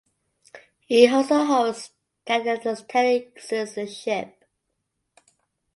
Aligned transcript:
He 0.79 1.07
also 1.07 1.45
holds 1.45 1.91
Tajikistani 2.25 3.39
citizenship. 3.39 4.45